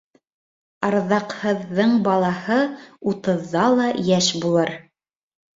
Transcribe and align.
Арҙаҡһыҙҙың 0.87 1.93
балаһы 2.09 2.57
утыҙҙа 3.13 3.67
ла 3.81 3.89
йәш 4.07 4.35
булыр. 4.47 4.77